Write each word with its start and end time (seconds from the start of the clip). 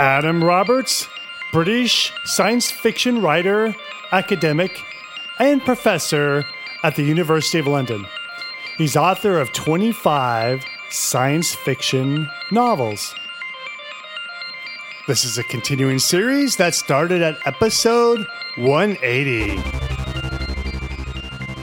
Adam 0.00 0.42
Roberts, 0.42 1.06
British 1.52 2.12
science 2.24 2.72
fiction 2.72 3.22
writer, 3.22 3.72
academic, 4.10 4.82
and 5.38 5.64
professor 5.64 6.44
at 6.86 6.94
the 6.94 7.02
University 7.02 7.58
of 7.58 7.66
London. 7.66 8.06
He's 8.78 8.96
author 8.96 9.40
of 9.40 9.52
25 9.52 10.64
science 10.90 11.52
fiction 11.52 12.28
novels. 12.52 13.12
This 15.08 15.24
is 15.24 15.36
a 15.36 15.42
continuing 15.42 15.98
series 15.98 16.54
that 16.58 16.76
started 16.76 17.22
at 17.22 17.44
episode 17.44 18.24
180. 18.54 19.56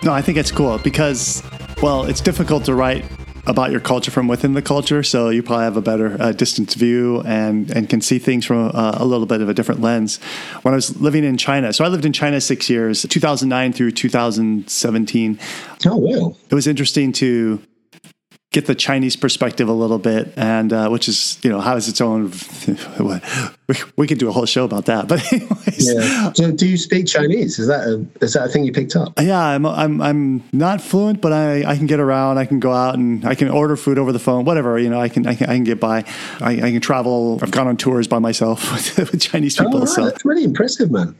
No, 0.03 0.11
I 0.11 0.21
think 0.21 0.37
it's 0.37 0.51
cool 0.51 0.77
because, 0.79 1.41
well, 1.81 2.03
it's 2.03 2.19
difficult 2.19 2.65
to 2.65 2.75
write 2.75 3.05
about 3.45 3.71
your 3.71 3.79
culture 3.79 4.11
from 4.11 4.27
within 4.27 4.53
the 4.53 4.61
culture, 4.61 5.03
so 5.03 5.29
you 5.29 5.43
probably 5.43 5.65
have 5.65 5.77
a 5.77 5.81
better 5.81 6.17
uh, 6.21 6.31
distance 6.31 6.75
view 6.75 7.21
and 7.21 7.69
and 7.71 7.89
can 7.89 8.01
see 8.01 8.19
things 8.19 8.45
from 8.45 8.69
a, 8.69 8.97
a, 8.99 9.05
little 9.05 9.25
bit 9.25 9.41
of 9.41 9.49
a 9.49 9.53
different 9.53 9.81
lens. 9.81 10.19
When 10.61 10.73
I 10.73 10.75
was 10.75 10.99
living 11.01 11.23
in 11.23 11.37
China, 11.37 11.73
so 11.73 11.83
I 11.83 11.87
lived 11.89 12.05
in 12.05 12.13
China 12.13 12.39
six 12.39 12.69
years, 12.69 13.01
2009 13.01 13.73
through 13.73 13.91
2017. 13.91 15.39
Oh, 15.85 15.97
wow! 15.97 16.35
It 16.49 16.55
was 16.55 16.67
interesting 16.67 17.11
to 17.13 17.61
get 18.53 18.67
the 18.67 18.75
Chinese 18.75 19.15
perspective 19.15 19.67
a 19.67 19.73
little 19.73 19.99
bit, 19.99 20.33
and 20.37 20.71
uh, 20.71 20.87
which 20.89 21.09
is 21.09 21.37
you 21.43 21.49
know 21.49 21.59
has 21.59 21.89
its 21.89 21.99
own. 21.99 22.31
we, 23.73 23.91
we 23.97 24.07
could 24.07 24.17
do 24.17 24.29
a 24.29 24.31
whole 24.31 24.45
show 24.45 24.63
about 24.63 24.85
that, 24.85 25.07
but 25.07 25.21
anyways. 25.33 25.93
Yeah. 25.93 26.31
So, 26.33 26.51
do 26.51 26.67
you 26.67 26.77
speak 26.77 27.07
Chinese? 27.07 27.59
Is 27.59 27.67
that 27.67 27.87
a 27.87 28.05
is 28.23 28.33
that 28.33 28.45
a 28.45 28.49
thing 28.49 28.63
you 28.63 28.71
picked 28.71 28.95
up? 28.95 29.19
Yeah, 29.19 29.39
I'm 29.39 29.65
I'm 29.65 30.01
I'm 30.01 30.43
not 30.51 30.81
fluent, 30.81 31.21
but 31.21 31.33
I, 31.33 31.63
I 31.65 31.77
can 31.77 31.87
get 31.87 31.99
around. 31.99 32.37
I 32.37 32.45
can 32.45 32.59
go 32.59 32.71
out 32.71 32.95
and 32.95 33.25
I 33.25 33.35
can 33.35 33.49
order 33.49 33.75
food 33.75 33.97
over 33.97 34.11
the 34.11 34.19
phone. 34.19 34.45
Whatever 34.45 34.77
you 34.79 34.89
know, 34.89 34.99
I 34.99 35.09
can 35.09 35.25
I 35.27 35.35
can, 35.35 35.49
I 35.49 35.55
can 35.55 35.63
get 35.63 35.79
by. 35.79 36.05
I, 36.39 36.53
I 36.53 36.71
can 36.71 36.81
travel. 36.81 37.39
I've 37.41 37.51
gone 37.51 37.67
on 37.67 37.77
tours 37.77 38.07
by 38.07 38.19
myself 38.19 38.71
with, 38.97 39.11
with 39.11 39.21
Chinese 39.21 39.57
people. 39.57 39.77
Oh, 39.77 39.79
right. 39.81 39.89
So 39.89 40.05
that's 40.05 40.25
really 40.25 40.43
impressive, 40.43 40.91
man. 40.91 41.15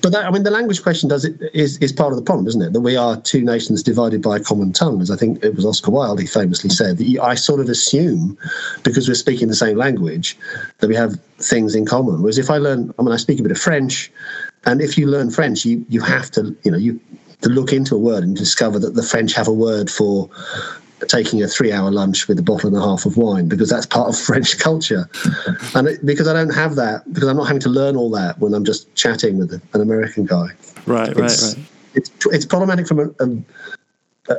But 0.00 0.12
that, 0.12 0.26
I 0.26 0.30
mean, 0.30 0.44
the 0.44 0.50
language 0.50 0.82
question 0.82 1.08
does 1.08 1.24
it 1.24 1.40
is 1.52 1.78
is 1.78 1.92
part 1.92 2.12
of 2.12 2.16
the 2.16 2.22
problem, 2.22 2.46
isn't 2.46 2.62
it? 2.62 2.72
That 2.72 2.80
we 2.80 2.96
are 2.96 3.20
two 3.20 3.42
nations 3.42 3.82
divided 3.82 4.22
by 4.22 4.36
a 4.36 4.40
common 4.40 4.72
tongue, 4.72 5.00
as 5.00 5.10
I 5.10 5.16
think 5.16 5.44
it 5.44 5.54
was 5.54 5.64
Oscar 5.64 5.90
Wilde 5.90 6.20
he 6.20 6.26
famously 6.26 6.70
said. 6.70 6.98
That 6.98 7.20
I 7.22 7.34
sort 7.34 7.60
of 7.60 7.68
assume 7.68 8.38
because 8.84 9.08
we're 9.08 9.14
speaking 9.14 9.48
the 9.48 9.56
same 9.56 9.76
language 9.76 10.36
that 10.78 10.88
we 10.88 10.94
have 10.94 11.18
things 11.38 11.74
in 11.74 11.86
common. 11.86 12.22
Whereas 12.22 12.38
if 12.38 12.50
I 12.50 12.58
learn, 12.58 12.92
I 12.98 13.02
mean, 13.02 13.12
I 13.12 13.16
speak 13.16 13.40
a 13.40 13.42
bit 13.42 13.52
of 13.52 13.58
French, 13.58 14.10
and 14.64 14.80
if 14.80 14.98
you 14.98 15.06
learn 15.06 15.30
French, 15.30 15.64
you 15.64 15.84
you 15.88 16.00
have 16.00 16.30
to, 16.32 16.56
you 16.64 16.70
know, 16.70 16.78
you 16.78 17.00
to 17.42 17.48
look 17.48 17.72
into 17.72 17.94
a 17.94 17.98
word 17.98 18.24
and 18.24 18.36
discover 18.36 18.78
that 18.78 18.94
the 18.94 19.02
French 19.02 19.34
have 19.34 19.48
a 19.48 19.52
word 19.52 19.90
for 19.90 20.30
taking 21.08 21.42
a 21.42 21.48
three 21.48 21.72
hour 21.72 21.90
lunch 21.90 22.26
with 22.26 22.38
a 22.38 22.42
bottle 22.42 22.68
and 22.68 22.76
a 22.76 22.80
half 22.80 23.04
of 23.04 23.16
wine 23.16 23.48
because 23.48 23.68
that's 23.68 23.86
part 23.86 24.08
of 24.08 24.18
French 24.26 24.58
culture. 24.58 25.08
And 25.74 25.88
it, 25.88 26.04
because 26.04 26.26
I 26.26 26.32
don't 26.32 26.54
have 26.54 26.76
that, 26.76 27.02
because 27.12 27.28
I'm 27.28 27.36
not 27.36 27.46
having 27.46 27.60
to 27.62 27.68
learn 27.68 27.96
all 27.96 28.10
that 28.12 28.38
when 28.38 28.54
I'm 28.54 28.64
just 28.64 28.92
chatting 28.94 29.38
with 29.38 29.52
an 29.52 29.80
American 29.80 30.24
guy. 30.24 30.48
Right, 30.86 31.08
right, 31.08 31.16
right. 31.18 31.56
It's, 31.94 32.10
it's 32.26 32.44
problematic 32.44 32.86
from 32.86 33.00
a, 33.00 33.24
a, 33.24 33.42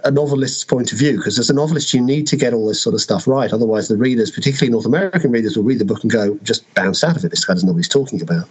a 0.04 0.12
novelist's 0.12 0.64
point 0.64 0.92
of 0.92 0.98
view 0.98 1.18
because 1.18 1.40
as 1.40 1.50
a 1.50 1.54
novelist, 1.54 1.94
you 1.94 2.02
need 2.02 2.28
to 2.28 2.36
get 2.36 2.54
all 2.54 2.68
this 2.68 2.82
sort 2.82 2.94
of 2.94 3.02
stuff 3.02 3.28
right. 3.28 3.54
Otherwise, 3.54 3.88
the 3.88 3.98
readers, 3.98 4.32
particularly 4.32 4.72
North 4.72 4.86
American 4.86 5.32
readers, 5.32 5.56
will 5.56 5.64
read 5.64 5.80
the 5.80 5.86
book 5.86 6.02
and 6.04 6.12
go, 6.12 6.38
just 6.44 6.72
bounce 6.74 7.04
out 7.04 7.16
of 7.16 7.24
it. 7.24 7.30
This 7.30 7.46
guy 7.46 7.54
doesn't 7.54 7.68
know 7.68 7.74
what 7.74 7.80
he's 7.80 7.88
talking 7.88 8.22
about. 8.22 8.48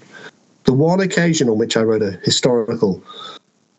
The 0.65 0.73
one 0.73 1.01
occasion 1.01 1.49
on 1.49 1.59
which 1.59 1.77
I 1.77 1.83
wrote 1.83 2.03
a 2.03 2.13
historical 2.25 3.03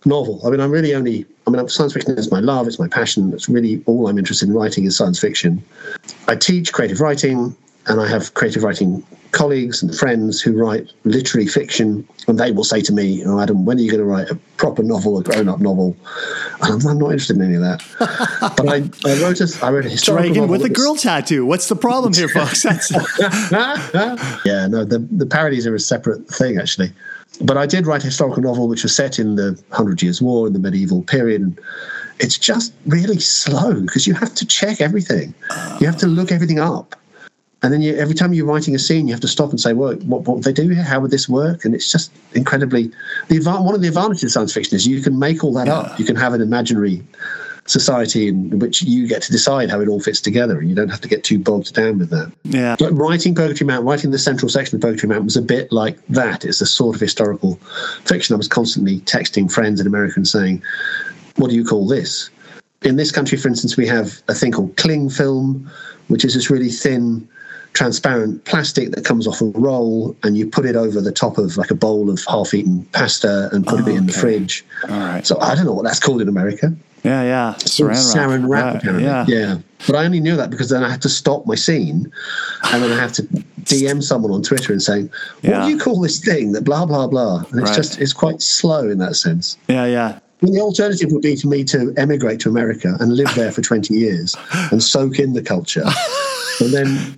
novel. 0.05 0.39
I 0.45 0.49
mean, 0.49 0.59
I'm 0.59 0.71
really 0.71 0.93
only, 0.93 1.25
I 1.45 1.49
mean, 1.49 1.67
science 1.67 1.93
fiction 1.93 2.17
is 2.17 2.31
my 2.31 2.39
love, 2.39 2.67
it's 2.67 2.79
my 2.79 2.87
passion. 2.87 3.33
It's 3.33 3.49
really 3.49 3.83
all 3.85 4.07
I'm 4.07 4.17
interested 4.17 4.47
in 4.47 4.53
writing 4.53 4.85
is 4.85 4.95
science 4.95 5.19
fiction. 5.19 5.61
I 6.27 6.35
teach 6.35 6.71
creative 6.71 7.01
writing, 7.01 7.55
and 7.87 8.01
I 8.01 8.07
have 8.07 8.33
creative 8.33 8.63
writing 8.63 9.03
colleagues 9.31 9.83
and 9.83 9.95
friends 9.95 10.41
who 10.41 10.57
write 10.57 10.91
literary 11.03 11.47
fiction, 11.47 12.07
and 12.27 12.39
they 12.39 12.51
will 12.51 12.63
say 12.63 12.81
to 12.81 12.93
me, 12.93 13.23
"Oh, 13.25 13.39
Adam, 13.39 13.65
when 13.65 13.77
are 13.77 13.81
you 13.81 13.91
going 13.91 14.01
to 14.01 14.05
write 14.05 14.29
a 14.29 14.35
proper 14.57 14.83
novel, 14.83 15.17
a 15.19 15.23
grown-up 15.23 15.59
novel?" 15.59 15.95
And 16.61 16.83
I'm, 16.83 16.97
not 16.97 17.11
interested 17.11 17.37
in 17.37 17.43
any 17.43 17.55
of 17.55 17.61
that. 17.61 17.83
but 18.57 18.67
I, 18.67 18.75
I 19.09 19.21
wrote 19.21 19.39
a, 19.39 19.65
I 19.65 19.71
wrote 19.71 19.85
a 19.85 19.89
historical 19.89 20.33
Dragon 20.33 20.49
with 20.49 20.63
a 20.63 20.69
girl 20.69 20.95
tattoo. 20.95 21.45
What's 21.45 21.69
the 21.69 21.75
problem 21.75 22.13
here, 22.13 22.27
folks? 22.27 22.65
yeah, 24.45 24.67
no, 24.67 24.83
the 24.83 24.99
the 25.11 25.25
parodies 25.25 25.65
are 25.67 25.75
a 25.75 25.79
separate 25.79 26.27
thing, 26.27 26.57
actually. 26.57 26.91
But 27.41 27.57
I 27.57 27.65
did 27.65 27.85
write 27.85 28.01
a 28.01 28.07
historical 28.07 28.41
novel 28.41 28.67
which 28.67 28.83
was 28.83 28.95
set 28.95 29.19
in 29.19 29.35
the 29.35 29.61
Hundred 29.71 30.01
Years' 30.01 30.21
War 30.21 30.47
in 30.47 30.53
the 30.53 30.59
medieval 30.59 31.03
period. 31.03 31.41
And 31.41 31.59
it's 32.19 32.37
just 32.37 32.73
really 32.87 33.19
slow 33.19 33.79
because 33.81 34.07
you 34.07 34.15
have 34.15 34.33
to 34.35 34.45
check 34.45 34.81
everything. 34.81 35.33
You 35.79 35.85
have 35.85 35.97
to 35.97 36.07
look 36.07 36.31
everything 36.31 36.59
up. 36.59 36.95
And 37.67 37.73
then 37.73 37.81
you, 37.81 37.97
every 37.97 38.15
time 38.15 38.31
you're 38.31 38.45
writing 38.45 38.75
a 38.75 38.79
scene, 38.79 39.09
you 39.09 39.13
have 39.13 39.19
to 39.19 39.27
stop 39.27 39.49
and 39.49 39.59
say, 39.59 39.73
well, 39.73 39.93
what, 40.05 40.21
what 40.21 40.35
would 40.35 40.45
they 40.45 40.53
do 40.53 40.69
here? 40.69 40.83
How 40.83 41.01
would 41.01 41.11
this 41.11 41.27
work? 41.27 41.65
And 41.65 41.75
it's 41.75 41.91
just 41.91 42.13
incredibly. 42.33 42.93
The, 43.27 43.41
one 43.43 43.75
of 43.75 43.81
the 43.81 43.89
advantages 43.89 44.23
of 44.23 44.31
science 44.31 44.53
fiction 44.53 44.77
is 44.77 44.87
you 44.87 45.01
can 45.01 45.19
make 45.19 45.43
all 45.43 45.51
that 45.55 45.67
yeah. 45.67 45.79
up. 45.79 45.99
You 45.99 46.05
can 46.05 46.15
have 46.15 46.31
an 46.31 46.39
imaginary 46.39 47.03
society 47.65 48.29
in 48.29 48.57
which 48.59 48.83
you 48.83 49.05
get 49.05 49.21
to 49.23 49.33
decide 49.33 49.69
how 49.69 49.81
it 49.81 49.89
all 49.89 49.99
fits 49.99 50.21
together 50.21 50.57
and 50.57 50.69
you 50.69 50.75
don't 50.75 50.87
have 50.87 51.01
to 51.01 51.09
get 51.09 51.25
too 51.25 51.37
bogged 51.39 51.73
down 51.73 51.99
with 51.99 52.09
that. 52.09 52.31
Yeah. 52.45 52.77
But 52.79 52.93
writing 52.93 53.35
Purgatory 53.35 53.67
Mount, 53.67 53.85
writing 53.85 54.11
the 54.11 54.17
central 54.17 54.47
section 54.47 54.77
of 54.77 54.81
Purgatory 54.81 55.09
Mount 55.13 55.25
was 55.25 55.35
a 55.35 55.41
bit 55.41 55.69
like 55.69 55.97
that. 56.07 56.45
It's 56.45 56.61
a 56.61 56.65
sort 56.65 56.95
of 56.95 57.01
historical 57.01 57.55
fiction. 58.05 58.33
I 58.33 58.37
was 58.37 58.47
constantly 58.47 59.01
texting 59.01 59.51
friends 59.51 59.81
in 59.81 59.87
America 59.87 60.13
and 60.15 60.25
saying, 60.25 60.63
what 61.35 61.49
do 61.49 61.55
you 61.57 61.65
call 61.65 61.85
this? 61.85 62.29
In 62.83 62.95
this 62.95 63.11
country, 63.11 63.37
for 63.37 63.49
instance, 63.49 63.75
we 63.75 63.87
have 63.87 64.23
a 64.29 64.33
thing 64.33 64.53
called 64.53 64.77
cling 64.77 65.09
film, 65.09 65.69
which 66.07 66.23
is 66.23 66.33
this 66.33 66.49
really 66.49 66.69
thin 66.69 67.27
transparent 67.77 68.43
plastic 68.45 68.89
that 68.89 69.05
comes 69.05 69.27
off 69.27 69.39
a 69.39 69.45
roll 69.45 70.15
and 70.23 70.35
you 70.35 70.49
put 70.49 70.65
it 70.65 70.75
over 70.75 70.99
the 70.99 71.11
top 71.11 71.37
of 71.37 71.57
like 71.57 71.69
a 71.69 71.75
bowl 71.75 72.09
of 72.09 72.19
half-eaten 72.27 72.83
pasta 72.85 73.49
and 73.51 73.67
put 73.67 73.81
oh, 73.81 73.87
it 73.87 73.89
in 73.89 73.97
okay. 73.97 74.05
the 74.07 74.13
fridge. 74.13 74.65
All 74.89 74.97
right. 74.97 75.27
So 75.27 75.39
I 75.39 75.53
don't 75.53 75.65
know 75.65 75.73
what 75.73 75.83
that's 75.83 75.99
called 75.99 76.19
in 76.19 76.27
America. 76.27 76.75
Yeah, 77.03 77.21
yeah. 77.21 77.53
Saran 77.59 78.49
wrap, 78.49 78.63
wrap 78.63 78.75
apparently. 78.77 79.05
Yeah. 79.05 79.25
yeah. 79.27 79.57
But 79.85 79.95
I 79.95 80.05
only 80.05 80.19
knew 80.19 80.35
that 80.35 80.49
because 80.49 80.69
then 80.69 80.83
I 80.83 80.89
had 80.89 81.03
to 81.03 81.09
stop 81.09 81.45
my 81.45 81.53
scene 81.53 82.11
and 82.71 82.83
then 82.83 82.91
I 82.91 82.99
have 82.99 83.13
to 83.13 83.23
DM 83.61 84.01
someone 84.01 84.31
on 84.31 84.41
Twitter 84.41 84.73
and 84.73 84.81
say, 84.81 85.03
What 85.03 85.11
yeah. 85.43 85.63
do 85.63 85.69
you 85.69 85.77
call 85.77 86.01
this 86.01 86.19
thing 86.19 86.53
that 86.53 86.63
blah 86.63 86.87
blah 86.87 87.05
blah? 87.05 87.43
And 87.51 87.61
it's 87.61 87.69
right. 87.69 87.75
just 87.75 88.01
it's 88.01 88.11
quite 88.11 88.41
slow 88.41 88.89
in 88.89 88.97
that 88.97 89.15
sense. 89.15 89.55
Yeah, 89.67 89.85
yeah. 89.85 90.19
Mean, 90.41 90.53
the 90.53 90.61
alternative 90.61 91.11
would 91.11 91.21
be 91.21 91.35
for 91.35 91.47
me 91.47 91.63
to 91.65 91.93
emigrate 91.97 92.39
to 92.41 92.49
America 92.49 92.95
and 92.99 93.15
live 93.15 93.33
there 93.35 93.51
for 93.51 93.61
20 93.61 93.93
years 93.93 94.35
and 94.71 94.83
soak 94.83 95.17
in 95.17 95.33
the 95.33 95.41
culture. 95.41 95.85
and 96.59 96.73
then 96.73 97.17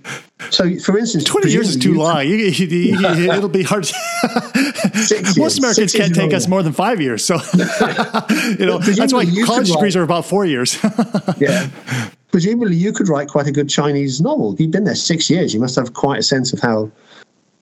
so, 0.50 0.78
for 0.78 0.98
instance, 0.98 1.24
twenty 1.24 1.50
years 1.50 1.68
is 1.68 1.76
too 1.76 1.94
long. 1.94 2.26
You, 2.26 2.36
you, 2.36 2.66
you, 2.66 3.06
it'll 3.32 3.48
be 3.48 3.62
hard. 3.62 3.90
Most 5.36 5.58
Americans 5.58 5.92
can't 5.92 6.14
take 6.14 6.32
us 6.32 6.48
more 6.48 6.62
than 6.62 6.72
five 6.72 7.00
years. 7.00 7.24
So, 7.24 7.36
you 8.58 8.66
know, 8.66 8.78
that's 8.78 9.12
why 9.12 9.26
college 9.44 9.70
degrees 9.70 9.96
write, 9.96 10.00
are 10.00 10.02
about 10.02 10.24
four 10.24 10.44
years. 10.44 10.78
yeah, 11.38 11.68
presumably 12.30 12.76
you 12.76 12.92
could 12.92 13.08
write 13.08 13.28
quite 13.28 13.46
a 13.46 13.52
good 13.52 13.68
Chinese 13.68 14.20
novel. 14.20 14.56
You've 14.58 14.70
been 14.70 14.84
there 14.84 14.94
six 14.94 15.30
years. 15.30 15.54
You 15.54 15.60
must 15.60 15.76
have 15.76 15.94
quite 15.94 16.18
a 16.18 16.22
sense 16.22 16.52
of 16.52 16.60
how 16.60 16.90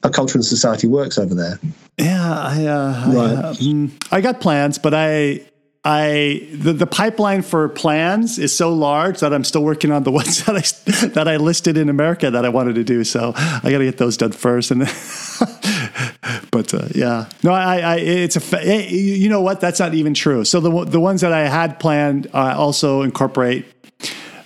a 0.02 0.10
culture 0.10 0.38
and 0.38 0.44
society 0.44 0.86
works 0.86 1.18
over 1.18 1.34
there. 1.34 1.58
Yeah, 1.98 2.38
I, 2.38 2.66
uh, 2.66 3.12
right. 3.12 3.16
I, 3.16 3.48
uh, 3.48 3.54
mm, 3.54 4.08
I 4.12 4.20
got 4.20 4.40
plans, 4.40 4.78
but 4.78 4.94
I 4.94 5.42
I 5.88 6.46
the, 6.52 6.74
the 6.74 6.86
pipeline 6.86 7.40
for 7.40 7.66
plans 7.70 8.38
is 8.38 8.54
so 8.54 8.74
large 8.74 9.20
that 9.20 9.32
I'm 9.32 9.42
still 9.42 9.64
working 9.64 9.90
on 9.90 10.02
the 10.02 10.12
ones 10.20 10.44
that 10.44 10.54
I 10.54 11.06
that 11.08 11.26
I 11.26 11.38
listed 11.38 11.78
in 11.78 11.88
America 11.88 12.30
that 12.30 12.44
I 12.44 12.50
wanted 12.50 12.74
to 12.74 12.84
do. 12.84 13.04
So 13.04 13.32
I 13.34 13.70
got 13.70 13.78
to 13.78 13.86
get 13.86 13.96
those 13.96 14.18
done 14.18 14.32
first, 14.32 14.70
and 14.70 14.80
but 16.50 16.74
uh, 16.74 16.88
yeah, 16.94 17.30
no, 17.42 17.52
I, 17.52 17.78
I 17.78 17.96
it's 17.96 18.36
a 18.36 18.86
you 18.90 19.30
know 19.30 19.40
what 19.40 19.62
that's 19.62 19.80
not 19.80 19.94
even 19.94 20.12
true. 20.12 20.44
So 20.44 20.60
the 20.60 20.84
the 20.84 21.00
ones 21.00 21.22
that 21.22 21.32
I 21.32 21.48
had 21.48 21.80
planned 21.80 22.26
uh, 22.34 22.54
also 22.58 23.00
incorporate 23.00 23.64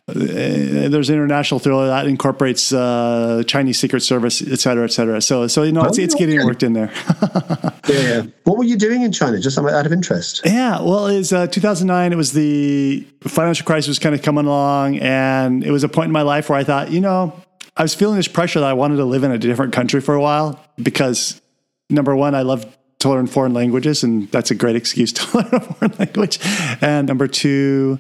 uh, 0.09 0.15
there's 0.15 1.11
international 1.11 1.61
thriller 1.61 1.87
that 1.87 2.07
incorporates 2.07 2.73
uh, 2.73 3.45
Chinese 3.47 3.79
Secret 3.79 4.01
Service, 4.01 4.43
et 4.43 4.59
cetera, 4.59 4.85
et 4.85 4.93
cetera. 4.93 5.21
So, 5.21 5.47
so 5.47 5.63
you 5.63 5.71
know, 5.71 5.85
it's, 5.85 5.97
it's 5.97 6.17
getting 6.17 6.45
worked 6.45 6.65
in 6.65 6.73
there. 6.73 6.93
yeah. 7.89 8.23
What 8.43 8.59
were 8.59 8.65
you 8.65 8.77
doing 8.77 9.03
in 9.03 9.13
China? 9.13 9.39
Just 9.39 9.59
out 9.59 9.87
of 9.87 9.93
interest. 9.93 10.43
Yeah. 10.45 10.81
Well, 10.83 11.07
it's 11.07 11.33
uh, 11.33 11.47
2009. 11.47 12.13
It 12.13 12.17
was 12.17 12.33
the 12.33 13.07
financial 13.21 13.65
crisis 13.65 13.87
was 13.87 13.99
kind 14.01 14.15
of 14.15 14.23
coming 14.23 14.47
along, 14.47 14.99
and 14.99 15.63
it 15.63 15.71
was 15.71 15.85
a 15.85 15.89
point 15.89 16.07
in 16.07 16.13
my 16.13 16.23
life 16.23 16.49
where 16.49 16.59
I 16.59 16.65
thought, 16.65 16.91
you 16.91 17.01
know, 17.01 17.41
I 17.77 17.83
was 17.83 17.95
feeling 17.95 18.17
this 18.17 18.29
pressure 18.29 18.59
that 18.59 18.69
I 18.69 18.73
wanted 18.73 18.97
to 18.97 19.05
live 19.05 19.23
in 19.23 19.31
a 19.31 19.39
different 19.39 19.73
country 19.73 20.01
for 20.01 20.17
a 20.17 20.21
while 20.21 20.61
because 20.77 21.41
number 21.89 22.17
one, 22.17 22.35
I 22.35 22.43
love 22.43 22.67
to 23.03 23.11
learn 23.11 23.27
foreign 23.27 23.53
languages, 23.53 24.03
and 24.03 24.31
that's 24.31 24.51
a 24.51 24.55
great 24.55 24.77
excuse 24.77 25.13
to 25.13 25.37
learn 25.37 25.49
a 25.53 25.61
foreign 25.61 25.95
language. 25.99 26.39
And 26.81 27.07
number 27.07 27.29
two, 27.29 27.99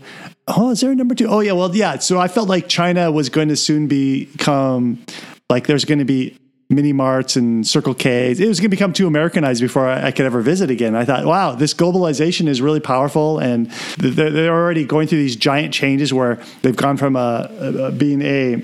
oh, 0.48 0.70
is 0.70 0.80
there 0.80 0.90
a 0.90 0.94
number 0.94 1.14
two? 1.14 1.26
Oh, 1.26 1.40
yeah, 1.40 1.52
well, 1.52 1.74
yeah. 1.74 1.98
So 1.98 2.18
I 2.18 2.28
felt 2.28 2.48
like 2.48 2.68
China 2.68 3.12
was 3.12 3.28
going 3.28 3.48
to 3.48 3.56
soon 3.56 3.86
become 3.86 5.04
like 5.50 5.66
there's 5.66 5.84
going 5.84 5.98
to 5.98 6.04
be 6.04 6.38
mini 6.70 6.92
marts 6.92 7.36
and 7.36 7.66
Circle 7.66 7.94
K's. 7.94 8.40
It 8.40 8.48
was 8.48 8.58
going 8.58 8.70
to 8.70 8.76
become 8.76 8.92
too 8.92 9.06
Americanized 9.06 9.60
before 9.60 9.88
I, 9.88 10.06
I, 10.06 10.10
could 10.10 10.24
ever 10.24 10.40
visit 10.40 10.70
again. 10.70 10.96
I 10.96 11.04
thought, 11.04 11.26
wow, 11.26 11.54
this 11.54 11.74
globalization 11.74 12.48
is 12.48 12.62
really 12.62 12.80
powerful, 12.80 13.38
and 13.38 13.70
they're, 13.98 14.30
they're 14.30 14.54
already 14.54 14.84
going 14.84 15.06
through 15.06 15.18
these 15.18 15.36
giant 15.36 15.74
changes 15.74 16.14
where 16.14 16.40
they've 16.62 16.76
gone 16.76 16.96
from 16.96 17.16
a, 17.16 17.50
a 17.60 17.92
being 17.92 18.22
a 18.22 18.62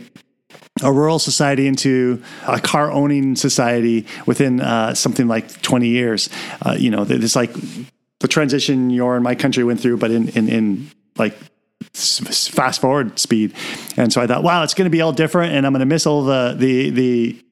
a 0.82 0.92
rural 0.92 1.18
society 1.18 1.66
into 1.66 2.22
a 2.46 2.60
car 2.60 2.90
owning 2.90 3.36
society 3.36 4.06
within 4.26 4.60
uh, 4.60 4.94
something 4.94 5.28
like 5.28 5.60
20 5.62 5.88
years. 5.88 6.28
Uh, 6.64 6.76
you 6.78 6.90
know, 6.90 7.06
it's 7.08 7.36
like 7.36 7.52
the 8.20 8.28
transition 8.28 8.90
your 8.90 9.14
and 9.14 9.24
my 9.24 9.34
country 9.34 9.64
went 9.64 9.80
through, 9.80 9.96
but 9.96 10.10
in, 10.10 10.28
in, 10.30 10.48
in 10.48 10.90
like 11.16 11.36
fast 11.92 12.80
forward 12.80 13.18
speed. 13.18 13.54
And 13.96 14.12
so 14.12 14.20
I 14.20 14.26
thought, 14.26 14.42
wow, 14.42 14.62
it's 14.62 14.74
going 14.74 14.86
to 14.86 14.90
be 14.90 15.00
all 15.00 15.12
different. 15.12 15.54
And 15.54 15.66
I'm 15.66 15.72
going 15.72 15.80
to 15.80 15.86
miss 15.86 16.06
all 16.06 16.24
the, 16.24 16.54
the, 16.56 16.90
the, 16.90 17.44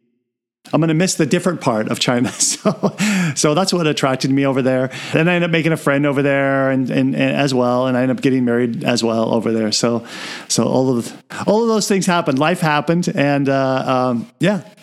I'm 0.72 0.80
going 0.80 0.88
to 0.88 0.94
miss 0.94 1.14
the 1.14 1.26
different 1.26 1.60
part 1.60 1.88
of 1.88 1.98
China. 1.98 2.32
So, 2.56 2.96
so 3.34 3.54
that's 3.54 3.72
what 3.72 3.86
attracted 3.86 4.30
me 4.30 4.46
over 4.46 4.62
there. 4.62 4.90
Then 5.12 5.28
I 5.28 5.34
ended 5.34 5.50
up 5.50 5.52
making 5.52 5.72
a 5.72 5.76
friend 5.76 6.06
over 6.06 6.22
there 6.22 6.70
and, 6.70 6.90
and, 6.90 7.14
and, 7.14 7.36
as 7.36 7.52
well. 7.52 7.86
And 7.86 7.96
I 7.96 8.02
ended 8.02 8.16
up 8.16 8.22
getting 8.22 8.44
married 8.44 8.82
as 8.82 9.04
well 9.04 9.34
over 9.34 9.52
there. 9.52 9.72
So, 9.72 10.06
so 10.48 10.64
all 10.64 10.96
of, 10.96 11.12
all 11.46 11.62
of 11.62 11.68
those 11.68 11.86
things 11.86 12.06
happened. 12.06 12.38
Life 12.38 12.60
happened. 12.60 13.08
And, 13.14 13.48
uh, 13.48 13.84
um, 13.86 14.30
yeah. 14.40 14.62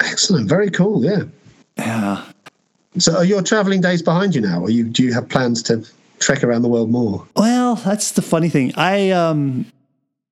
Excellent. 0.00 0.48
Very 0.48 0.70
cool. 0.70 1.04
Yeah. 1.04 1.22
Yeah. 1.78 2.24
So 2.98 3.16
are 3.16 3.24
your 3.24 3.42
traveling 3.42 3.80
days 3.80 4.02
behind 4.02 4.34
you 4.34 4.40
now? 4.40 4.60
Or 4.60 4.70
you, 4.70 4.84
do 4.84 5.02
you 5.02 5.12
have 5.14 5.28
plans 5.28 5.62
to 5.64 5.86
trek 6.18 6.44
around 6.44 6.62
the 6.62 6.68
world 6.68 6.90
more? 6.90 7.26
Well, 7.36 7.76
that's 7.76 8.12
the 8.12 8.22
funny 8.22 8.48
thing. 8.48 8.72
I, 8.76 9.10
um, 9.10 9.66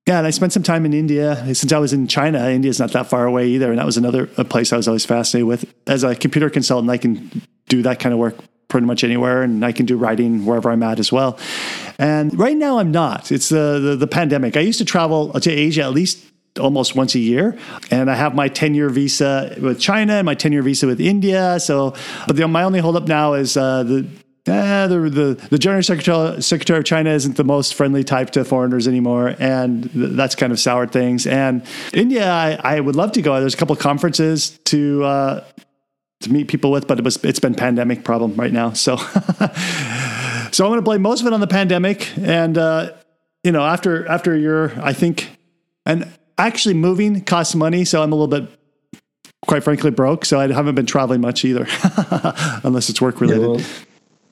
yeah, 0.07 0.17
and 0.17 0.25
I 0.25 0.31
spent 0.31 0.51
some 0.51 0.63
time 0.63 0.85
in 0.85 0.93
India. 0.93 1.35
Since 1.53 1.71
I 1.71 1.77
was 1.77 1.93
in 1.93 2.07
China, 2.07 2.49
India's 2.49 2.79
not 2.79 2.91
that 2.93 3.07
far 3.07 3.25
away 3.25 3.47
either, 3.49 3.69
and 3.69 3.79
that 3.79 3.85
was 3.85 3.97
another 3.97 4.25
place 4.25 4.73
I 4.73 4.77
was 4.77 4.87
always 4.87 5.05
fascinated 5.05 5.47
with. 5.47 5.71
As 5.87 6.03
a 6.03 6.15
computer 6.15 6.49
consultant, 6.49 6.89
I 6.89 6.97
can 6.97 7.43
do 7.69 7.83
that 7.83 7.99
kind 7.99 8.11
of 8.11 8.19
work 8.19 8.35
pretty 8.67 8.87
much 8.87 9.03
anywhere, 9.03 9.43
and 9.43 9.63
I 9.63 9.71
can 9.71 9.85
do 9.85 9.97
writing 9.97 10.45
wherever 10.45 10.71
I'm 10.71 10.81
at 10.81 10.99
as 10.99 11.11
well. 11.11 11.37
And 11.99 12.37
right 12.37 12.57
now, 12.57 12.79
I'm 12.79 12.91
not. 12.91 13.31
It's 13.31 13.49
the 13.49 13.79
the, 13.79 13.95
the 13.95 14.07
pandemic. 14.07 14.57
I 14.57 14.61
used 14.61 14.79
to 14.79 14.85
travel 14.85 15.33
to 15.33 15.51
Asia 15.51 15.83
at 15.83 15.91
least 15.91 16.25
almost 16.59 16.95
once 16.95 17.15
a 17.15 17.19
year. 17.19 17.57
And 17.91 18.09
I 18.09 18.15
have 18.15 18.35
my 18.35 18.47
10 18.47 18.73
year 18.73 18.89
visa 18.89 19.55
with 19.61 19.79
China 19.79 20.15
and 20.15 20.25
my 20.25 20.35
10 20.35 20.51
year 20.51 20.61
visa 20.61 20.87
with 20.87 20.99
India. 20.99 21.59
So, 21.59 21.93
but 22.27 22.35
the, 22.35 22.47
my 22.47 22.63
only 22.63 22.79
holdup 22.79 23.07
now 23.07 23.33
is 23.33 23.55
uh, 23.55 23.83
the 23.83 24.07
eh, 24.47 24.87
the, 24.87 24.99
the, 25.09 25.47
the 25.49 25.57
General 25.57 25.83
Secretary, 25.83 26.41
Secretary 26.41 26.79
of 26.79 26.85
China 26.85 27.11
isn't 27.11 27.37
the 27.37 27.43
most 27.43 27.75
friendly 27.75 28.03
type 28.03 28.31
to 28.31 28.43
foreigners 28.43 28.87
anymore, 28.87 29.35
and 29.39 29.91
th- 29.91 30.11
that's 30.13 30.35
kind 30.35 30.51
of 30.51 30.59
soured 30.59 30.91
things. 30.91 31.27
And 31.27 31.63
India, 31.93 32.29
I, 32.29 32.59
I 32.63 32.79
would 32.79 32.95
love 32.95 33.11
to 33.13 33.21
go. 33.21 33.39
There's 33.39 33.53
a 33.53 33.57
couple 33.57 33.75
conferences 33.75 34.57
to 34.65 35.03
uh, 35.03 35.43
to 36.21 36.31
meet 36.31 36.47
people 36.47 36.71
with, 36.71 36.87
but 36.87 36.99
it 36.99 37.03
was 37.03 37.17
it's 37.23 37.39
been 37.39 37.55
pandemic 37.55 38.03
problem 38.03 38.35
right 38.35 38.53
now. 38.53 38.73
So 38.73 38.97
so 38.97 40.65
I'm 40.65 40.69
going 40.69 40.75
to 40.75 40.81
blame 40.81 41.01
most 41.01 41.21
of 41.21 41.27
it 41.27 41.33
on 41.33 41.39
the 41.39 41.47
pandemic. 41.47 42.11
And 42.17 42.57
uh, 42.57 42.93
you 43.43 43.51
know, 43.51 43.63
after 43.63 44.07
after 44.07 44.35
you're, 44.35 44.71
I 44.81 44.93
think, 44.93 45.37
and 45.85 46.11
actually 46.37 46.73
moving 46.73 47.23
costs 47.23 47.55
money, 47.55 47.85
so 47.85 48.01
I'm 48.01 48.11
a 48.11 48.15
little 48.15 48.27
bit 48.27 48.57
quite 49.47 49.63
frankly 49.63 49.89
broke 49.89 50.23
so 50.23 50.39
i 50.39 50.47
haven't 50.47 50.75
been 50.75 50.85
traveling 50.85 51.19
much 51.19 51.43
either 51.43 51.65
unless 52.63 52.89
it's 52.89 53.01
work 53.01 53.19
related 53.19 53.41
yeah, 53.41 53.47
well, 53.47 53.65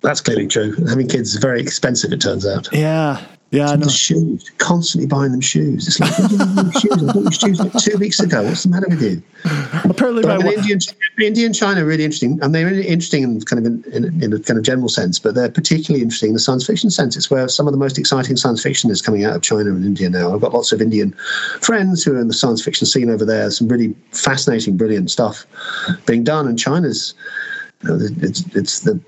that's 0.02 0.22
clearly 0.22 0.48
true. 0.48 0.74
Having 0.88 1.08
kids 1.08 1.34
is 1.34 1.42
very 1.42 1.62
expensive, 1.62 2.12
it 2.12 2.22
turns 2.22 2.46
out. 2.46 2.70
Yeah. 2.72 3.24
Yeah, 3.52 3.76
the 3.76 3.90
shoes, 3.90 4.52
constantly 4.60 5.08
buying 5.08 5.32
them 5.32 5.42
shoes. 5.42 5.88
It's 5.88 6.00
like, 6.00 6.20
what 6.20 6.30
do 6.30 6.36
you 6.36 6.72
shoes? 6.80 7.10
I 7.10 7.14
bought 7.14 7.24
you 7.24 7.32
shoes 7.32 7.60
like 7.60 7.74
two 7.84 7.98
weeks 7.98 8.20
ago. 8.20 8.44
What's 8.44 8.62
the 8.62 8.70
matter 8.70 8.86
with 8.88 9.02
you? 9.02 9.24
Apparently, 9.90 10.22
but, 10.22 10.46
India, 10.46 10.78
India 11.20 11.46
and 11.48 11.56
China 11.56 11.82
are 11.82 11.88
really 11.88 12.04
interesting, 12.04 12.38
and 12.44 12.54
they're 12.54 12.68
really 12.68 12.88
interesting 12.88 13.24
in 13.24 13.42
kind 13.42 13.66
of 13.66 13.74
in, 13.74 13.84
in, 13.92 14.24
in, 14.24 14.34
a 14.34 14.40
kind 14.40 14.60
of 14.60 14.64
general 14.64 14.88
sense. 14.88 15.18
But 15.18 15.34
they're 15.34 15.50
particularly 15.50 16.04
interesting 16.04 16.30
in 16.30 16.34
the 16.36 16.40
science 16.40 16.68
fiction 16.68 16.92
sense. 16.92 17.18
It's 17.18 17.32
where 17.32 17.48
some 17.48 17.68
of 17.68 17.74
the 17.74 17.80
most 17.80 17.98
exciting 17.98 18.38
science 18.38 18.62
fiction 18.62 18.92
is 18.92 19.02
coming 19.02 19.26
out 19.26 19.36
of 19.36 19.42
China 19.42 19.72
and 19.72 19.84
India 19.84 20.12
now. 20.12 20.32
I've 20.32 20.42
got 20.42 20.54
lots 20.54 20.72
of 20.72 20.80
Indian 20.80 21.14
friends 21.62 22.04
who 22.04 22.14
are 22.14 22.20
in 22.20 22.28
the 22.28 22.36
science 22.36 22.64
fiction 22.64 22.86
scene 22.86 23.10
over 23.10 23.26
there. 23.26 23.50
Some 23.50 23.68
really 23.68 23.96
fascinating, 24.12 24.78
brilliant 24.78 25.10
stuff 25.10 25.48
being 26.06 26.24
done, 26.24 26.48
and 26.48 26.60
China's. 26.60 27.16
You 27.82 27.90
know, 27.90 28.00
it's 28.22 28.44
it's 28.56 28.82
the 28.82 29.00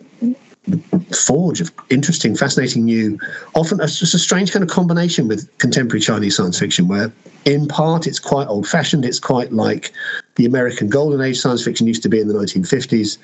forge 1.16 1.60
of 1.60 1.72
interesting, 1.90 2.36
fascinating 2.36 2.86
new, 2.86 3.20
often 3.56 3.80
it's 3.82 4.00
just 4.00 4.14
a 4.14 4.20
strange 4.20 4.52
kind 4.52 4.64
of 4.64 4.70
combination 4.70 5.28
with 5.28 5.50
contemporary 5.58 6.00
Chinese 6.00 6.36
science 6.36 6.60
fiction, 6.60 6.88
where 6.88 7.12
in 7.46 7.68
part 7.68 8.06
it's 8.06 8.20
quite 8.20 8.48
old 8.48 8.68
fashioned, 8.68 9.04
it's 9.04 9.20
quite 9.20 9.52
like 9.52 9.92
the 10.36 10.46
American 10.46 10.88
golden 10.88 11.22
age 11.22 11.40
science 11.40 11.64
fiction 11.64 11.88
used 11.88 12.04
to 12.04 12.10
be 12.10 12.20
in 12.20 12.28
the 12.28 12.34
1950s, 12.34 13.18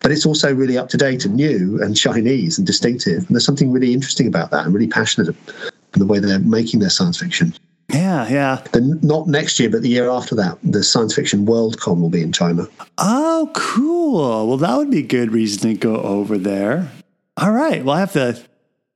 but 0.00 0.12
it's 0.12 0.26
also 0.26 0.54
really 0.54 0.76
up 0.76 0.88
to 0.90 0.96
date 0.96 1.24
and 1.24 1.34
new 1.34 1.80
and 1.82 1.96
Chinese 1.96 2.58
and 2.58 2.66
distinctive. 2.66 3.18
And 3.18 3.28
there's 3.30 3.46
something 3.46 3.72
really 3.72 3.94
interesting 3.94 4.26
about 4.26 4.50
that 4.50 4.66
and 4.66 4.74
really 4.74 4.88
passionate 4.88 5.28
in 5.28 6.00
the 6.00 6.06
way 6.06 6.18
they're 6.18 6.38
making 6.38 6.80
their 6.80 6.90
science 6.90 7.18
fiction. 7.18 7.54
Yeah, 7.92 8.28
yeah. 8.28 8.64
And 8.72 9.02
not 9.04 9.28
next 9.28 9.60
year, 9.60 9.70
but 9.70 9.82
the 9.82 9.88
year 9.88 10.08
after 10.08 10.34
that, 10.36 10.58
the 10.62 10.82
science 10.82 11.14
fiction 11.14 11.46
Worldcon 11.46 12.00
will 12.00 12.10
be 12.10 12.22
in 12.22 12.32
China. 12.32 12.66
Oh, 12.98 13.50
cool. 13.54 14.48
Well, 14.48 14.56
that 14.58 14.76
would 14.76 14.90
be 14.90 15.00
a 15.00 15.06
good 15.06 15.32
reason 15.32 15.70
to 15.70 15.76
go 15.78 15.96
over 15.96 16.38
there. 16.38 16.90
All 17.36 17.52
right. 17.52 17.84
Well, 17.84 17.96
I 17.96 18.00
have 18.00 18.12
to. 18.12 18.40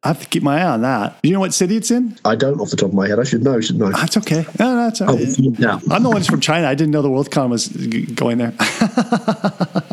I 0.04 0.08
have 0.08 0.20
to 0.20 0.28
keep 0.28 0.44
my 0.44 0.60
eye 0.60 0.64
on 0.68 0.82
that. 0.82 1.20
Do 1.22 1.28
you 1.28 1.34
know 1.34 1.40
what 1.40 1.52
city 1.52 1.76
it's 1.76 1.90
in? 1.90 2.16
I 2.24 2.36
don't 2.36 2.60
off 2.60 2.70
the 2.70 2.76
top 2.76 2.90
of 2.90 2.94
my 2.94 3.08
head. 3.08 3.18
I 3.18 3.24
should 3.24 3.42
know. 3.42 3.60
Shouldn't 3.60 3.82
I? 3.92 3.98
That's 3.98 4.16
okay. 4.18 4.46
No, 4.56 4.76
that's 4.76 5.00
all 5.00 5.10
oh, 5.10 5.16
right. 5.16 5.36
Oh, 5.40 5.54
yeah. 5.58 5.80
I'm 5.90 6.04
the 6.04 6.10
one 6.10 6.22
from 6.22 6.40
China. 6.40 6.68
I 6.68 6.76
didn't 6.76 6.92
know 6.92 7.02
the 7.02 7.08
Worldcon 7.08 7.50
was 7.50 7.66
going 8.14 8.38
there. 8.38 8.54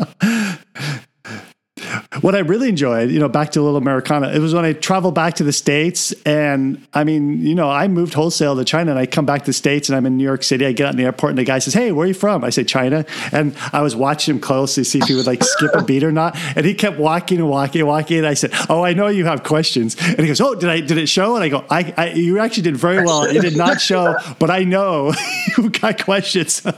what 2.26 2.34
I 2.34 2.40
really 2.40 2.68
enjoyed, 2.68 3.12
you 3.12 3.20
know, 3.20 3.28
back 3.28 3.52
to 3.52 3.60
a 3.60 3.62
little 3.62 3.76
Americana, 3.76 4.30
it 4.30 4.40
was 4.40 4.52
when 4.52 4.64
I 4.64 4.72
traveled 4.72 5.14
back 5.14 5.34
to 5.34 5.44
the 5.44 5.52
States. 5.52 6.12
And 6.24 6.84
I 6.92 7.04
mean, 7.04 7.40
you 7.40 7.54
know, 7.54 7.70
I 7.70 7.86
moved 7.86 8.14
wholesale 8.14 8.56
to 8.56 8.64
China 8.64 8.90
and 8.90 8.98
I 8.98 9.06
come 9.06 9.24
back 9.24 9.42
to 9.42 9.46
the 9.46 9.52
States 9.52 9.88
and 9.88 9.94
I'm 9.94 10.06
in 10.06 10.16
New 10.16 10.24
York 10.24 10.42
City. 10.42 10.66
I 10.66 10.72
get 10.72 10.88
out 10.88 10.90
in 10.90 10.96
the 10.96 11.04
airport 11.04 11.30
and 11.30 11.38
the 11.38 11.44
guy 11.44 11.60
says, 11.60 11.72
Hey, 11.72 11.92
where 11.92 12.04
are 12.04 12.08
you 12.08 12.14
from? 12.14 12.42
I 12.42 12.50
say, 12.50 12.64
China. 12.64 13.06
And 13.30 13.56
I 13.72 13.80
was 13.80 13.94
watching 13.94 14.34
him 14.34 14.40
closely 14.40 14.82
to 14.82 14.90
see 14.90 14.98
if 14.98 15.06
he 15.06 15.14
would 15.14 15.28
like 15.28 15.44
skip 15.44 15.70
a 15.74 15.84
beat 15.84 16.02
or 16.02 16.10
not. 16.10 16.36
And 16.56 16.66
he 16.66 16.74
kept 16.74 16.98
walking 16.98 17.38
and 17.38 17.48
walking 17.48 17.82
and 17.82 17.88
walking. 17.88 18.18
And 18.18 18.26
I 18.26 18.34
said, 18.34 18.50
Oh, 18.68 18.82
I 18.82 18.92
know 18.92 19.06
you 19.06 19.24
have 19.26 19.44
questions. 19.44 19.94
And 20.00 20.18
he 20.18 20.26
goes, 20.26 20.40
Oh, 20.40 20.56
did 20.56 20.68
I, 20.68 20.80
did 20.80 20.98
it 20.98 21.08
show? 21.08 21.36
And 21.36 21.44
I 21.44 21.48
go, 21.48 21.64
I, 21.70 21.94
I 21.96 22.08
you 22.08 22.40
actually 22.40 22.64
did 22.64 22.76
very 22.76 23.04
well. 23.04 23.22
It 23.22 23.40
did 23.40 23.56
not 23.56 23.80
show, 23.80 24.16
but 24.40 24.50
I 24.50 24.64
know 24.64 25.12
you 25.56 25.70
got 25.70 26.04
questions. 26.04 26.54
so 26.54 26.72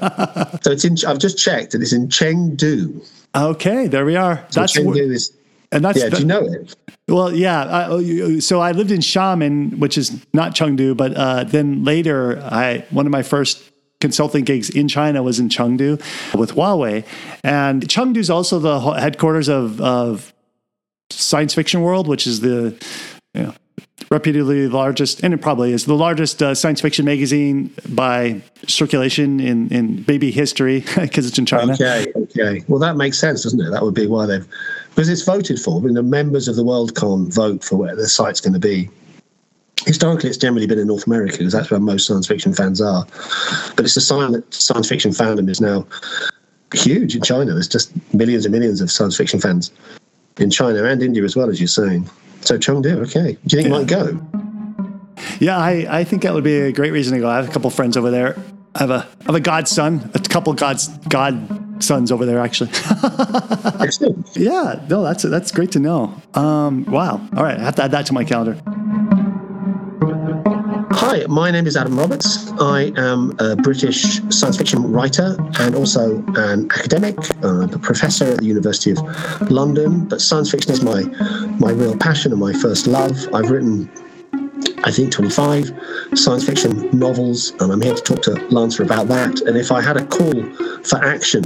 it's 0.66 0.84
in, 0.84 0.96
I've 1.06 1.18
just 1.18 1.38
checked 1.38 1.72
and 1.72 1.82
it's 1.82 1.94
in 1.94 2.08
Chengdu. 2.08 3.02
Okay, 3.34 3.86
there 3.86 4.04
we 4.04 4.16
are. 4.16 4.44
So 4.50 4.60
that's 4.60 4.76
Chengdu 4.76 5.10
is 5.10 5.37
and 5.72 5.84
that's 5.84 5.98
yeah. 5.98 6.08
The, 6.08 6.16
do 6.16 6.22
you 6.22 6.26
know 6.26 6.40
it? 6.40 6.76
Well, 7.08 7.34
yeah. 7.34 7.64
I, 7.64 7.86
oh, 7.88 8.40
so 8.40 8.60
I 8.60 8.72
lived 8.72 8.90
in 8.90 9.00
Xiamen, 9.00 9.78
which 9.78 9.98
is 9.98 10.24
not 10.32 10.54
Chengdu, 10.54 10.96
but 10.96 11.14
uh, 11.14 11.44
then 11.44 11.84
later, 11.84 12.40
I 12.42 12.84
one 12.90 13.06
of 13.06 13.12
my 13.12 13.22
first 13.22 13.62
consulting 14.00 14.44
gigs 14.44 14.70
in 14.70 14.88
China 14.88 15.22
was 15.22 15.40
in 15.40 15.48
Chengdu 15.48 15.98
with 16.34 16.52
Huawei, 16.52 17.04
and 17.42 17.86
Chengdu 17.88 18.18
is 18.18 18.30
also 18.30 18.58
the 18.58 18.80
headquarters 18.80 19.48
of, 19.48 19.80
of 19.80 20.32
Science 21.10 21.54
Fiction 21.54 21.82
World, 21.82 22.06
which 22.06 22.26
is 22.26 22.40
the 22.40 22.76
you 23.34 23.42
know, 23.42 23.54
reputedly 24.10 24.68
largest, 24.68 25.22
and 25.22 25.34
it 25.34 25.38
probably 25.38 25.72
is 25.72 25.84
the 25.84 25.94
largest 25.94 26.42
uh, 26.42 26.54
science 26.54 26.80
fiction 26.80 27.04
magazine 27.04 27.74
by 27.88 28.40
circulation 28.66 29.40
in, 29.40 29.68
in 29.70 30.02
baby 30.02 30.30
history 30.30 30.84
because 31.00 31.26
it's 31.26 31.38
in 31.38 31.46
China. 31.46 31.72
Okay, 31.74 32.06
okay. 32.40 32.64
Well, 32.68 32.78
that 32.80 32.96
makes 32.96 33.18
sense, 33.18 33.42
doesn't 33.42 33.60
it? 33.60 33.70
That 33.70 33.82
would 33.82 33.94
be 33.94 34.06
why 34.06 34.26
they've 34.26 34.46
because 34.90 35.08
it's 35.08 35.22
voted 35.22 35.60
for. 35.60 35.78
I 35.78 35.84
mean, 35.84 35.94
the 35.94 36.02
members 36.02 36.48
of 36.48 36.56
the 36.56 36.64
Worldcon 36.64 37.32
vote 37.32 37.62
for 37.62 37.76
where 37.76 37.94
the 37.94 38.08
site's 38.08 38.40
going 38.40 38.54
to 38.54 38.58
be. 38.58 38.90
Historically, 39.86 40.28
it's 40.28 40.38
generally 40.38 40.66
been 40.66 40.78
in 40.78 40.88
North 40.88 41.06
America 41.06 41.38
because 41.38 41.52
that's 41.52 41.70
where 41.70 41.78
most 41.78 42.06
science 42.06 42.26
fiction 42.26 42.52
fans 42.52 42.80
are. 42.80 43.06
But 43.76 43.84
it's 43.84 43.96
a 43.96 44.00
sign 44.00 44.32
that 44.32 44.52
science 44.52 44.88
fiction 44.88 45.12
fandom 45.12 45.48
is 45.48 45.60
now 45.60 45.86
huge 46.74 47.14
in 47.14 47.22
China. 47.22 47.52
There's 47.52 47.68
just 47.68 47.92
millions 48.12 48.44
and 48.44 48.52
millions 48.52 48.80
of 48.80 48.90
science 48.90 49.16
fiction 49.16 49.40
fans 49.40 49.70
in 50.38 50.50
China 50.50 50.84
and 50.84 51.02
India 51.02 51.22
as 51.22 51.36
well, 51.36 51.48
as 51.48 51.60
you're 51.60 51.68
saying. 51.68 52.10
So 52.40 52.58
Chengdu, 52.58 52.96
okay. 53.06 53.38
Do 53.46 53.56
you 53.56 53.62
think 53.62 53.68
yeah. 53.68 53.68
you 53.68 53.70
might 53.70 53.86
go? 53.86 54.20
Yeah, 55.40 55.58
I, 55.58 56.00
I 56.00 56.04
think 56.04 56.22
that 56.22 56.34
would 56.34 56.44
be 56.44 56.58
a 56.58 56.72
great 56.72 56.92
reason 56.92 57.14
to 57.14 57.20
go. 57.20 57.28
I 57.28 57.36
have 57.36 57.48
a 57.48 57.52
couple 57.52 57.70
friends 57.70 57.96
over 57.96 58.10
there. 58.10 58.36
I 58.74 58.80
have 58.80 58.90
a 58.90 59.08
I 59.20 59.24
have 59.26 59.34
a 59.34 59.40
godson, 59.40 60.10
a 60.14 60.20
couple 60.20 60.52
gods 60.54 60.88
godsons 61.78 62.10
over 62.10 62.26
there 62.26 62.38
actually. 62.40 62.70
yeah, 64.34 64.84
no, 64.88 65.02
that's 65.02 65.22
that's 65.22 65.52
great 65.52 65.70
to 65.72 65.78
know. 65.78 66.12
Um, 66.34 66.84
wow. 66.86 67.20
All 67.36 67.44
right, 67.44 67.58
I 67.58 67.62
have 67.62 67.76
to 67.76 67.84
add 67.84 67.92
that 67.92 68.06
to 68.06 68.12
my 68.12 68.24
calendar. 68.24 68.60
Hi, 70.90 71.24
my 71.28 71.50
name 71.52 71.66
is 71.66 71.76
Adam 71.76 71.96
Roberts. 71.96 72.50
I 72.60 72.92
am 72.96 73.36
a 73.38 73.54
British 73.54 74.20
science 74.30 74.56
fiction 74.56 74.90
writer 74.90 75.36
and 75.60 75.76
also 75.76 76.24
an 76.34 76.70
academic, 76.72 77.16
uh, 77.44 77.68
a 77.72 77.78
professor 77.78 78.24
at 78.24 78.38
the 78.38 78.46
University 78.46 78.90
of 78.90 79.50
London. 79.50 80.06
But 80.06 80.20
science 80.20 80.50
fiction 80.50 80.72
is 80.72 80.82
my 80.82 81.04
my 81.60 81.70
real 81.70 81.96
passion 81.96 82.32
and 82.32 82.40
my 82.40 82.52
first 82.52 82.86
love. 82.88 83.16
I've 83.32 83.50
written 83.50 83.88
I 84.84 84.90
think 84.90 85.12
25 85.12 85.72
science 86.14 86.44
fiction 86.44 86.90
novels, 86.96 87.50
and 87.60 87.72
I'm 87.72 87.80
here 87.80 87.94
to 87.94 88.02
talk 88.02 88.22
to 88.22 88.34
Lancer 88.48 88.82
about 88.82 89.08
that. 89.08 89.40
And 89.42 89.56
if 89.56 89.72
I 89.72 89.80
had 89.80 89.96
a 89.96 90.06
call 90.06 90.42
for 90.84 91.04
action, 91.04 91.44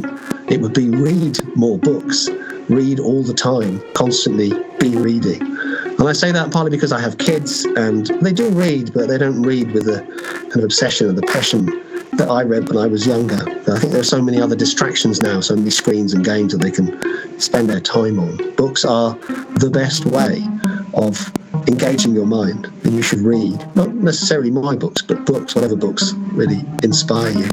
it 0.49 0.61
would 0.61 0.75
be 0.75 0.91
read 0.91 1.39
more 1.57 1.79
books, 1.79 2.29
read 2.69 3.01
all 3.01 3.23
the 3.23 3.35
time, 3.35 3.83
constantly 3.95 4.51
be 4.79 4.97
reading. 4.97 5.41
And 5.43 6.09
I 6.09 6.13
say 6.13 6.33
that 6.33 6.51
partly 6.51 6.71
because 6.71 6.93
I 6.93 7.01
have 7.01 7.19
kids 7.19 7.65
and 7.65 8.07
they 8.21 8.33
do 8.33 8.51
read, 8.51 8.93
but 8.93 9.09
they 9.09 9.19
don't 9.19 9.43
read 9.43 9.73
with 9.73 9.87
the 9.87 10.01
kind 10.51 10.57
of 10.57 10.65
obsession 10.65 11.09
or 11.09 11.13
the 11.13 11.23
passion 11.23 11.67
that 12.13 12.29
I 12.29 12.43
read 12.43 12.69
when 12.69 12.77
I 12.77 12.87
was 12.87 13.07
younger. 13.07 13.37
I 13.37 13.79
think 13.79 13.93
there 13.93 14.01
are 14.01 14.05
so 14.05 14.21
many 14.21 14.41
other 14.41 14.57
distractions 14.57 15.23
now, 15.23 15.41
so 15.41 15.57
many 15.57 15.71
screens 15.71 16.13
and 16.13 16.25
games 16.25 16.53
that 16.53 16.59
they 16.59 16.71
can 16.71 17.41
spend 17.41 17.71
their 17.71 17.81
time 17.81 18.19
on. 18.19 18.55
Books 18.57 18.85
are 18.85 19.15
the 19.57 19.71
best 19.73 20.05
way 20.05 20.47
of 20.93 21.33
engaging 21.69 22.15
your 22.15 22.27
mind, 22.27 22.67
and 22.85 22.95
you 22.95 23.03
should 23.03 23.21
read. 23.21 23.65
Not 23.77 23.95
necessarily 23.95 24.51
my 24.51 24.77
books, 24.77 25.03
but 25.03 25.25
books, 25.27 25.55
whatever 25.55 25.77
books 25.77 26.13
really 26.33 26.65
inspire 26.83 27.31
you. 27.31 27.49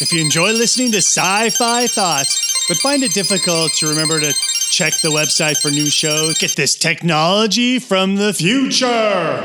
If 0.00 0.12
you 0.12 0.20
enjoy 0.20 0.52
listening 0.52 0.92
to 0.92 0.98
Sci 0.98 1.50
Fi 1.50 1.86
Thoughts, 1.88 2.64
but 2.68 2.76
find 2.78 3.02
it 3.02 3.12
difficult 3.12 3.72
to 3.74 3.88
remember 3.88 4.20
to 4.20 4.32
check 4.70 4.92
the 5.00 5.10
website 5.10 5.56
for 5.56 5.70
new 5.70 5.90
shows, 5.90 6.38
get 6.38 6.54
this 6.56 6.74
technology 6.76 7.78
from 7.78 8.16
the 8.16 8.32
future. 8.32 9.42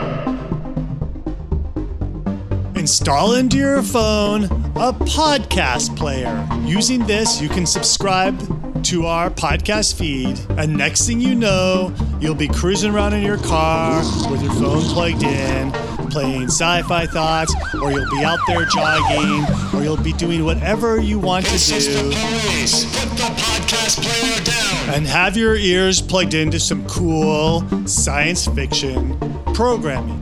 Install 2.76 3.36
into 3.36 3.58
your 3.58 3.82
phone 3.82 4.46
a 4.82 4.92
podcast 4.92 5.96
player. 5.96 6.48
Using 6.64 7.06
this, 7.06 7.40
you 7.40 7.50
can 7.50 7.66
subscribe 7.66 8.40
to 8.84 9.06
our 9.06 9.30
podcast 9.30 9.94
feed, 9.96 10.40
and 10.58 10.76
next 10.76 11.06
thing 11.08 11.20
you 11.20 11.36
know, 11.36 11.94
you'll 12.20 12.34
be 12.36 12.48
cruising 12.48 12.94
around 12.94 13.14
in 13.14 13.22
your 13.24 13.38
car 13.38 14.00
with 14.30 14.42
your 14.42 14.52
phone 14.54 14.82
plugged 14.82 15.24
in, 15.24 15.72
playing 16.10 16.44
sci 16.46 16.82
fi 16.84 17.06
thoughts, 17.06 17.54
or 17.82 17.92
you'll 17.92 18.10
be 18.10 18.24
out 18.24 18.40
there 18.48 18.66
jogging, 18.66 19.46
or 19.74 19.84
you'll 19.84 19.98
be 20.02 20.14
doing 20.14 20.44
whatever 20.46 21.00
you 21.00 21.20
want 21.20 21.46
This 21.46 21.70
to 21.70 21.76
is 21.76 21.88
the 21.88 22.02
police. 22.02 22.86
Put 23.00 23.10
the 23.18 23.24
podcast 23.42 24.02
player 24.02 24.44
down. 24.44 24.96
and 24.96 25.06
have 25.08 25.38
your 25.38 25.56
ears 25.56 26.02
plugged 26.02 26.34
into 26.34 26.60
some 26.60 26.86
cool 26.88 27.64
science 27.88 28.48
fiction 28.48 29.18
programming. 29.54 30.20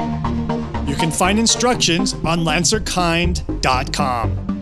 You 0.87 0.95
can 0.95 1.11
find 1.11 1.39
instructions 1.39 2.13
on 2.25 2.39
lancerkind.com. 2.39 4.58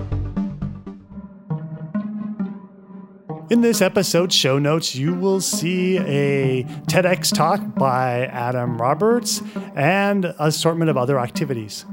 In 3.50 3.62
this 3.62 3.82
episode's 3.82 4.36
show 4.36 4.60
notes, 4.60 4.94
you 4.94 5.14
will 5.14 5.40
see 5.40 5.98
a 6.00 6.64
TEDx 6.90 7.34
talk 7.34 7.62
by 7.76 8.26
Adam 8.26 8.78
Roberts 8.78 9.42
and 9.74 10.36
assortment 10.38 10.90
of 10.90 10.98
other 10.98 11.18
activities. 11.18 11.86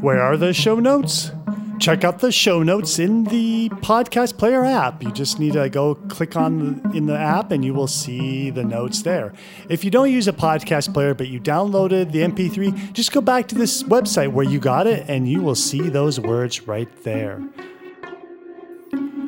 Where 0.00 0.22
are 0.22 0.36
the 0.36 0.52
show 0.52 0.78
notes? 0.78 1.32
Check 1.80 2.04
out 2.04 2.20
the 2.20 2.30
show 2.30 2.62
notes 2.62 3.00
in 3.00 3.24
the 3.24 3.70
podcast 3.82 4.38
player 4.38 4.64
app. 4.64 5.02
You 5.02 5.10
just 5.10 5.40
need 5.40 5.54
to 5.54 5.68
go 5.68 5.96
click 5.96 6.36
on 6.36 6.80
in 6.94 7.06
the 7.06 7.18
app 7.18 7.50
and 7.50 7.64
you 7.64 7.74
will 7.74 7.88
see 7.88 8.50
the 8.50 8.62
notes 8.62 9.02
there. 9.02 9.32
If 9.68 9.84
you 9.84 9.90
don't 9.90 10.12
use 10.12 10.28
a 10.28 10.32
podcast 10.32 10.94
player 10.94 11.12
but 11.12 11.26
you 11.26 11.40
downloaded 11.40 12.12
the 12.12 12.20
MP3, 12.20 12.92
just 12.92 13.10
go 13.10 13.20
back 13.20 13.48
to 13.48 13.56
this 13.56 13.82
website 13.82 14.30
where 14.32 14.46
you 14.46 14.60
got 14.60 14.86
it 14.86 15.06
and 15.08 15.28
you 15.28 15.42
will 15.42 15.56
see 15.56 15.88
those 15.88 16.20
words 16.20 16.68
right 16.68 16.88
there. 17.02 17.42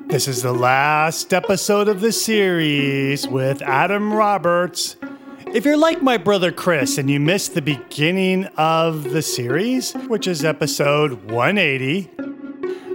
This 0.09 0.27
is 0.27 0.41
the 0.41 0.55
last 0.55 1.35
episode 1.35 1.87
of 1.87 2.01
the 2.01 2.13
series 2.13 3.29
with 3.29 3.61
Adam 3.61 4.11
Roberts. 4.11 4.97
If 5.53 5.67
you're 5.67 5.77
like 5.77 6.01
my 6.01 6.17
brother 6.17 6.51
Chris 6.51 6.97
and 6.97 7.11
you 7.11 7.21
missed 7.21 7.53
the 7.53 7.61
beginning 7.61 8.47
of 8.57 9.05
the 9.05 9.21
series, 9.21 9.93
which 10.09 10.27
is 10.27 10.47
episode 10.47 11.31
180, 11.31 12.11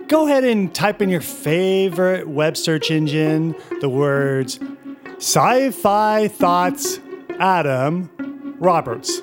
go 0.07 0.25
ahead 0.25 0.43
and 0.43 0.73
type 0.73 1.03
in 1.03 1.09
your 1.09 1.21
favorite 1.21 2.27
web 2.27 2.57
search 2.57 2.89
engine 2.89 3.55
the 3.79 3.89
words 3.89 4.59
sci 5.17 5.69
fi 5.69 6.27
thoughts 6.27 6.99
Adam 7.37 8.09
Roberts. 8.59 9.21